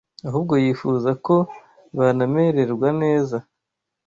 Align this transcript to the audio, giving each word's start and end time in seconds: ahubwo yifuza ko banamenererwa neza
ahubwo 0.27 0.53
yifuza 0.63 1.09
ko 1.25 1.35
banamenererwa 1.97 2.87
neza 3.01 3.37